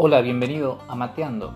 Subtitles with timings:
[0.00, 1.52] Hola, bienvenido a Mateando.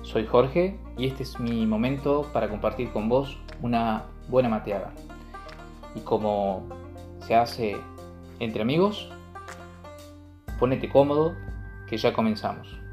[0.00, 4.90] Soy Jorge y este es mi momento para compartir con vos una buena mateada.
[5.94, 6.66] Y como
[7.18, 7.76] se hace
[8.40, 9.10] entre amigos,
[10.58, 11.34] ponete cómodo
[11.86, 12.83] que ya comenzamos.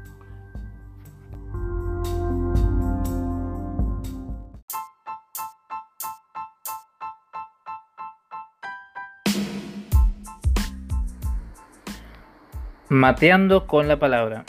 [12.94, 14.44] Mateando con la palabra.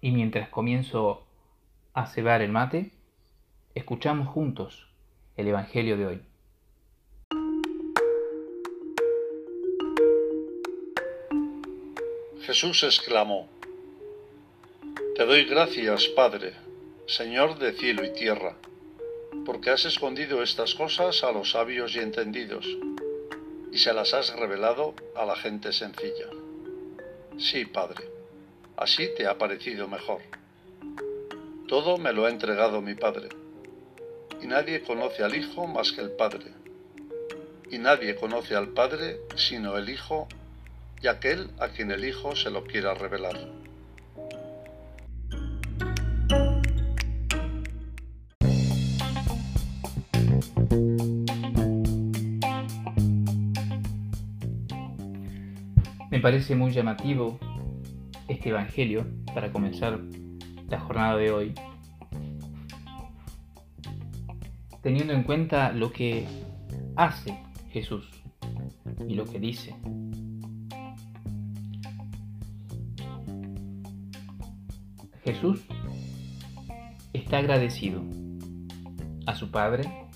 [0.00, 1.26] Y mientras comienzo
[1.92, 2.90] a cebar el mate,
[3.74, 4.88] escuchamos juntos
[5.36, 6.22] el Evangelio de hoy.
[12.40, 13.46] Jesús exclamó,
[15.16, 16.54] Te doy gracias, Padre,
[17.06, 18.56] Señor de cielo y tierra,
[19.44, 22.66] porque has escondido estas cosas a los sabios y entendidos
[23.72, 26.26] y se las has revelado a la gente sencilla.
[27.38, 28.04] Sí, Padre,
[28.76, 30.20] así te ha parecido mejor.
[31.66, 33.28] Todo me lo ha entregado mi Padre,
[34.40, 36.52] y nadie conoce al Hijo más que el Padre,
[37.70, 40.28] y nadie conoce al Padre sino el Hijo
[41.02, 43.38] y aquel a quien el Hijo se lo quiera revelar.
[56.18, 57.38] Me parece muy llamativo
[58.26, 60.00] este Evangelio para comenzar
[60.68, 61.54] la jornada de hoy,
[64.82, 66.26] teniendo en cuenta lo que
[66.96, 67.38] hace
[67.70, 68.10] Jesús
[69.06, 69.76] y lo que dice.
[75.22, 75.62] Jesús
[77.12, 78.02] está agradecido
[79.24, 80.08] a su Padre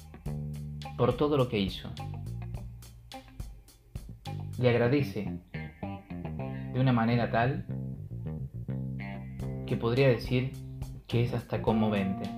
[0.98, 1.88] por todo lo que hizo.
[4.58, 5.38] Le agradece
[6.72, 7.66] de una manera tal
[9.66, 10.52] que podría decir
[11.06, 12.28] que es hasta conmovente.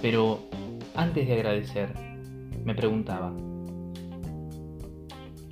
[0.00, 0.40] Pero
[0.94, 1.92] antes de agradecer,
[2.64, 3.34] me preguntaba,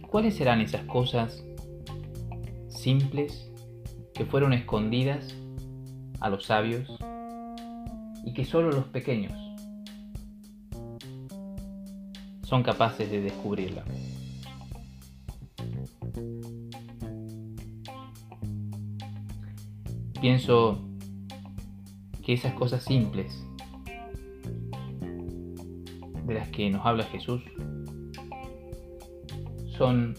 [0.09, 1.45] ¿cuáles serán esas cosas
[2.69, 3.53] simples
[4.15, 5.37] que fueron escondidas
[6.21, 6.99] a los sabios
[8.25, 9.46] y que solo los pequeños
[12.47, 13.83] son capaces de descubrirla.
[20.21, 20.79] Pienso
[22.25, 23.45] que esas cosas simples
[26.25, 27.43] de las que nos habla Jesús
[29.77, 30.15] son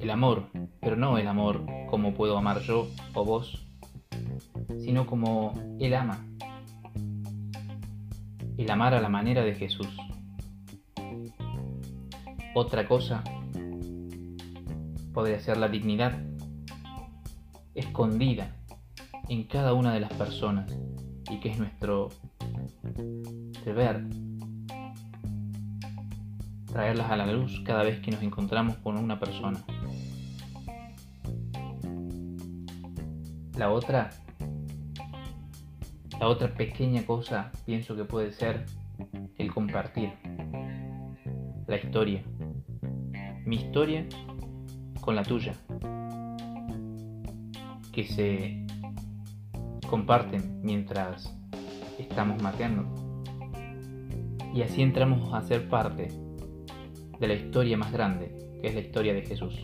[0.00, 0.48] el amor,
[0.80, 3.64] pero no el amor como puedo amar yo o vos,
[4.80, 6.26] sino como Él ama,
[8.56, 9.88] el amar a la manera de Jesús.
[12.54, 13.24] Otra cosa
[15.14, 16.12] podría ser la dignidad
[17.74, 18.54] escondida
[19.30, 20.70] en cada una de las personas
[21.30, 22.10] y que es nuestro
[23.64, 24.04] deber
[26.66, 29.64] traerlas a la luz cada vez que nos encontramos con una persona.
[33.56, 34.10] La otra,
[36.20, 38.66] la otra pequeña cosa pienso que puede ser
[39.38, 40.10] el compartir
[41.66, 42.22] la historia
[43.44, 44.06] mi historia
[45.00, 45.54] con la tuya,
[47.92, 48.66] que se
[49.88, 51.36] comparten mientras
[51.98, 52.84] estamos mateando.
[54.54, 56.08] Y así entramos a ser parte
[57.18, 59.54] de la historia más grande, que es la historia de Jesús.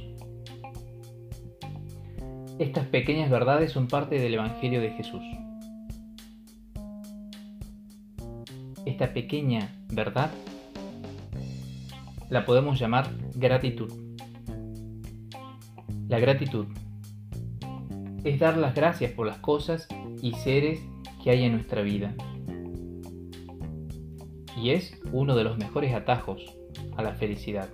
[2.58, 5.22] Estas pequeñas verdades son parte del Evangelio de Jesús.
[8.84, 10.30] Esta pequeña verdad
[12.30, 13.92] la podemos llamar gratitud.
[16.08, 16.66] La gratitud
[18.24, 19.88] es dar las gracias por las cosas
[20.22, 20.80] y seres
[21.22, 22.14] que hay en nuestra vida.
[24.56, 26.42] Y es uno de los mejores atajos
[26.96, 27.68] a la felicidad.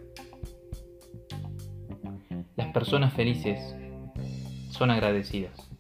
[2.57, 3.75] Las personas felices
[4.71, 5.71] son agradecidas.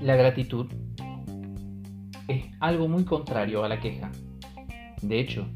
[0.00, 0.66] La gratitud
[2.28, 4.10] es algo muy contrario a la queja.
[5.02, 5.46] De hecho,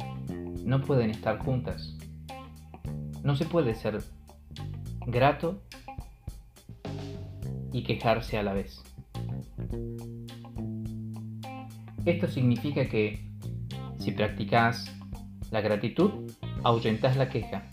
[0.65, 1.97] no pueden estar juntas.
[3.23, 4.03] No se puede ser
[5.07, 5.63] grato
[7.73, 8.83] y quejarse a la vez.
[12.05, 13.25] Esto significa que
[13.99, 14.93] si practicas
[15.51, 16.33] la gratitud,
[16.65, 17.69] ahuyentas la queja.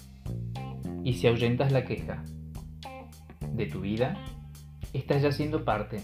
[1.03, 2.23] Y si ahuyentas la queja
[3.53, 4.17] de tu vida,
[4.93, 6.01] estás ya siendo parte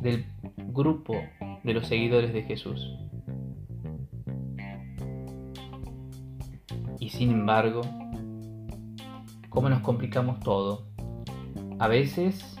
[0.00, 0.24] del
[0.56, 1.14] grupo
[1.62, 2.90] de los seguidores de Jesús.
[7.22, 7.82] Sin embargo,
[9.48, 10.88] ¿cómo nos complicamos todo?
[11.78, 12.56] A veces,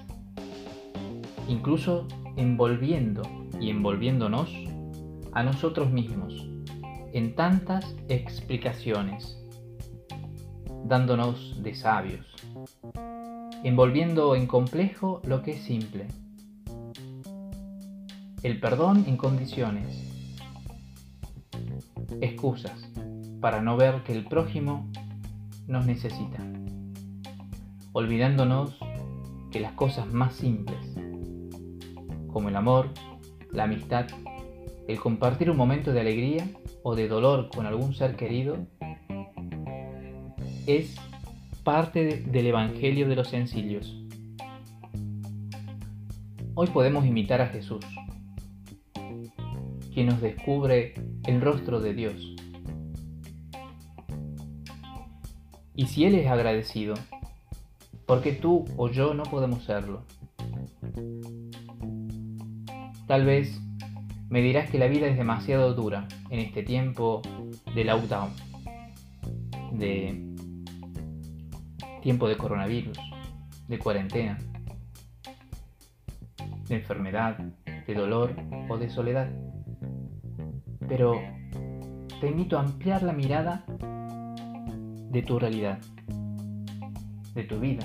[1.48, 2.06] incluso
[2.36, 3.22] envolviendo
[3.60, 4.48] y envolviéndonos
[5.32, 6.48] a nosotros mismos
[7.12, 9.36] en tantas explicaciones,
[10.84, 12.24] dándonos de sabios,
[13.64, 16.06] envolviendo en complejo lo que es simple.
[18.44, 20.04] El perdón en condiciones,
[22.20, 22.92] excusas
[23.42, 24.88] para no ver que el prójimo
[25.66, 26.38] nos necesita,
[27.92, 28.78] olvidándonos
[29.50, 30.78] que las cosas más simples,
[32.28, 32.90] como el amor,
[33.50, 34.06] la amistad,
[34.86, 36.48] el compartir un momento de alegría
[36.84, 38.58] o de dolor con algún ser querido,
[40.68, 40.94] es
[41.64, 43.98] parte del Evangelio de los sencillos.
[46.54, 47.84] Hoy podemos imitar a Jesús,
[49.92, 50.94] quien nos descubre
[51.26, 52.31] el rostro de Dios.
[55.74, 56.94] Y si Él es agradecido,
[58.06, 60.02] ¿por qué tú o yo no podemos serlo?
[63.06, 63.60] Tal vez
[64.28, 67.22] me dirás que la vida es demasiado dura en este tiempo
[67.74, 68.30] de lockdown,
[69.72, 70.32] de
[72.02, 72.98] tiempo de coronavirus,
[73.68, 74.38] de cuarentena,
[76.68, 77.38] de enfermedad,
[77.86, 78.34] de dolor
[78.68, 79.30] o de soledad.
[80.88, 81.20] Pero
[82.20, 83.64] te invito a ampliar la mirada
[85.12, 85.78] de tu realidad,
[87.34, 87.84] de tu vida.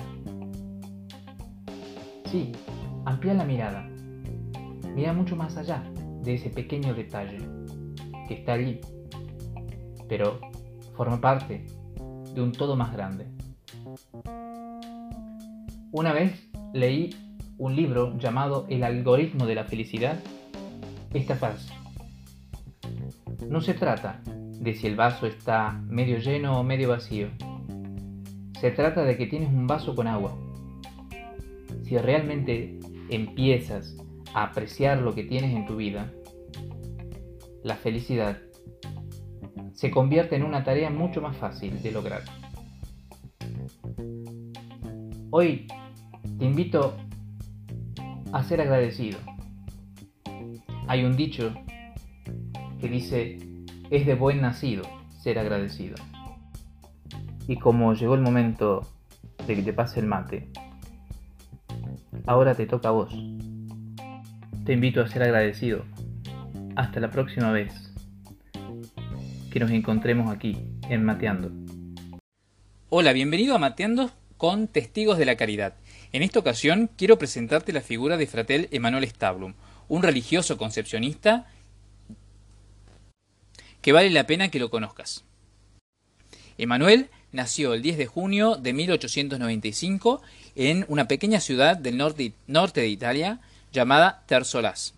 [2.24, 2.52] Sí,
[3.04, 3.86] amplía la mirada.
[4.94, 5.84] Mira mucho más allá
[6.22, 7.38] de ese pequeño detalle
[8.26, 8.80] que está allí,
[10.08, 10.40] pero
[10.96, 11.66] forma parte
[12.34, 13.26] de un todo más grande.
[15.92, 17.10] Una vez leí
[17.58, 20.18] un libro llamado El algoritmo de la felicidad,
[21.12, 21.74] esta frase.
[23.48, 24.22] No se trata
[24.60, 27.28] de si el vaso está medio lleno o medio vacío.
[28.60, 30.36] Se trata de que tienes un vaso con agua.
[31.84, 32.78] Si realmente
[33.08, 33.96] empiezas
[34.34, 36.12] a apreciar lo que tienes en tu vida,
[37.62, 38.38] la felicidad
[39.72, 42.22] se convierte en una tarea mucho más fácil de lograr.
[45.30, 45.68] Hoy
[46.38, 46.96] te invito
[48.32, 49.18] a ser agradecido.
[50.88, 51.54] Hay un dicho
[52.80, 53.38] que dice,
[53.90, 54.82] es de buen nacido
[55.22, 55.96] ser agradecido.
[57.46, 58.86] Y como llegó el momento
[59.46, 60.48] de que te pase el mate,
[62.26, 63.12] ahora te toca a vos.
[64.64, 65.84] Te invito a ser agradecido.
[66.76, 67.72] Hasta la próxima vez
[69.50, 70.58] que nos encontremos aquí
[70.88, 71.50] en Mateando.
[72.90, 75.74] Hola, bienvenido a Mateando con Testigos de la Caridad.
[76.12, 79.54] En esta ocasión quiero presentarte la figura de Fratel Emanuel Stablum,
[79.88, 81.46] un religioso concepcionista
[83.80, 85.24] que vale la pena que lo conozcas.
[86.58, 90.22] Emanuel nació el 10 de junio de 1895
[90.56, 93.40] en una pequeña ciudad del norte, de Italia
[93.72, 94.94] llamada Terzolas.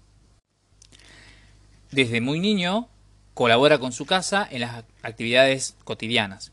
[1.90, 2.88] Desde muy niño
[3.34, 6.52] colabora con su casa en las actividades cotidianas.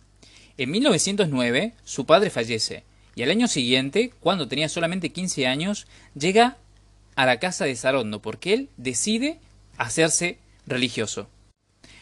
[0.57, 2.83] En 1909 su padre fallece
[3.15, 6.57] y al año siguiente, cuando tenía solamente 15 años, llega
[7.15, 9.39] a la casa de Sarondo porque él decide
[9.77, 10.37] hacerse
[10.67, 11.27] religioso.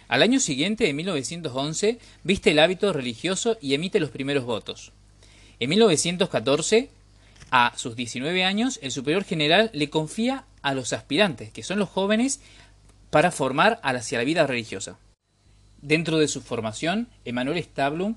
[0.07, 4.91] Al año siguiente, en 1911, viste el hábito religioso y emite los primeros votos.
[5.59, 6.89] En 1914,
[7.51, 11.89] a sus 19 años, el superior general le confía a los aspirantes, que son los
[11.89, 12.41] jóvenes,
[13.09, 14.97] para formar hacia la vida religiosa.
[15.81, 18.15] Dentro de su formación, Emanuel Stablum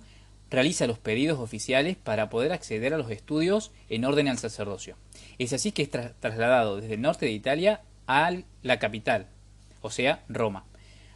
[0.51, 4.97] realiza los pedidos oficiales para poder acceder a los estudios en orden al sacerdocio.
[5.39, 9.27] Es así que es trasladado desde el norte de Italia a la capital,
[9.83, 10.65] o sea, Roma.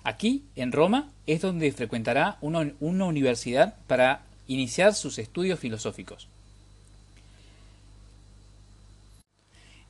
[0.04, 6.26] Aquí, en Roma, es donde frecuentará una, universidad para iniciar sus estudios filosóficos.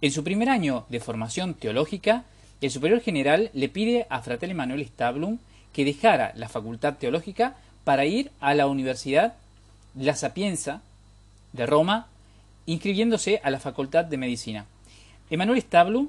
[0.02, 2.24] En su primer año de formación teológica,
[2.60, 5.38] el superior general le pide a Fratelli Manuel Stablum
[5.72, 9.34] que dejara la facultad teológica para ir a la Universidad
[9.94, 10.82] La Sapienza
[11.52, 12.08] de Roma,
[12.66, 14.66] inscribiéndose a la Facultad de Medicina.
[15.30, 16.08] Emanuel Stablum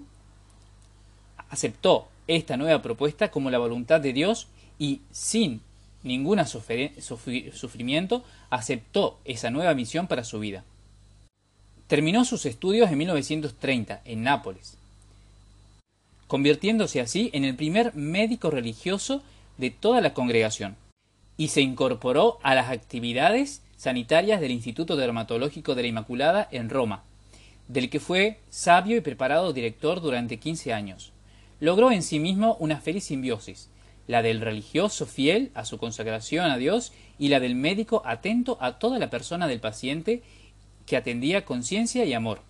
[1.49, 4.47] aceptó esta nueva propuesta como la voluntad de Dios
[4.79, 5.61] y sin
[6.03, 10.63] ningún sufrimiento aceptó esa nueva misión para su vida.
[11.87, 14.77] Terminó sus estudios en 1930 en Nápoles,
[16.27, 19.21] convirtiéndose así en el primer médico religioso
[19.57, 20.75] de toda la congregación,
[21.37, 27.03] y se incorporó a las actividades sanitarias del Instituto Dermatológico de la Inmaculada en Roma,
[27.67, 31.12] del que fue sabio y preparado director durante 15 años.
[31.63, 33.69] Logró en sí mismo una feliz simbiosis,
[34.05, 38.79] la del religioso fiel a su consagración a Dios y la del médico atento a
[38.79, 40.23] toda la persona del paciente
[40.85, 42.41] que atendía con ciencia y amor.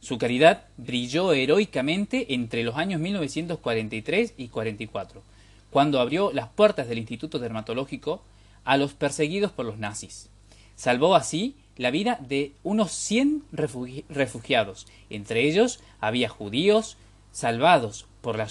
[0.00, 5.22] Su caridad brilló heroicamente entre los años 1943 y 44,
[5.70, 8.22] cuando abrió las puertas del Instituto Dermatológico
[8.64, 10.30] a los perseguidos por los nazis.
[10.74, 16.96] Salvó así la vida de unos 100 refugiados, entre ellos había judíos
[17.30, 18.48] salvados por la.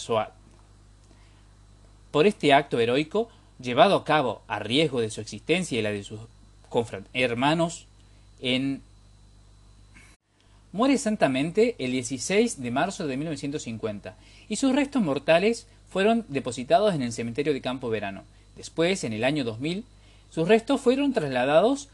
[2.12, 6.04] Por este acto heroico, llevado a cabo a riesgo de su existencia y la de
[6.04, 6.20] sus
[7.14, 7.88] hermanos
[8.40, 8.82] en
[10.74, 14.16] Muere santamente el 16 de marzo de 1950
[14.50, 18.26] y sus restos mortales fueron depositados en el cementerio de Campo Verano.
[18.56, 19.86] Después, en el año 2000,
[20.30, 21.88] sus restos fueron trasladados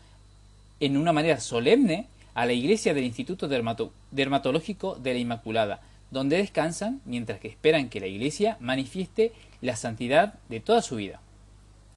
[0.80, 5.82] en una manera solemne a la iglesia del Instituto Dermatológico de la Inmaculada,
[6.14, 11.20] donde descansan mientras que esperan que la iglesia manifieste la santidad de toda su vida.